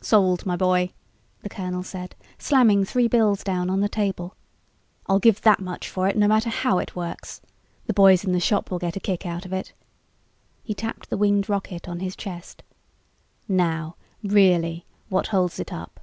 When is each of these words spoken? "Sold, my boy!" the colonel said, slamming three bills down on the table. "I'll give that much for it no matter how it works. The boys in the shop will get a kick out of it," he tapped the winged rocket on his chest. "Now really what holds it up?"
"Sold, 0.00 0.44
my 0.44 0.56
boy!" 0.56 0.90
the 1.42 1.48
colonel 1.48 1.84
said, 1.84 2.16
slamming 2.36 2.84
three 2.84 3.06
bills 3.06 3.44
down 3.44 3.70
on 3.70 3.78
the 3.78 3.88
table. 3.88 4.34
"I'll 5.06 5.20
give 5.20 5.40
that 5.42 5.60
much 5.60 5.88
for 5.88 6.08
it 6.08 6.18
no 6.18 6.26
matter 6.26 6.50
how 6.50 6.78
it 6.78 6.96
works. 6.96 7.40
The 7.86 7.92
boys 7.94 8.24
in 8.24 8.32
the 8.32 8.40
shop 8.40 8.72
will 8.72 8.80
get 8.80 8.96
a 8.96 9.00
kick 9.00 9.24
out 9.24 9.46
of 9.46 9.52
it," 9.52 9.72
he 10.64 10.74
tapped 10.74 11.10
the 11.10 11.16
winged 11.16 11.48
rocket 11.48 11.88
on 11.88 12.00
his 12.00 12.16
chest. 12.16 12.64
"Now 13.46 13.94
really 14.20 14.84
what 15.10 15.28
holds 15.28 15.60
it 15.60 15.72
up?" 15.72 16.00